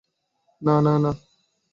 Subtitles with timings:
[0.61, 1.11] না, না, না!